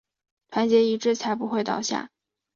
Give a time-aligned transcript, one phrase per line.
[0.49, 2.09] 团结一致才不会倒下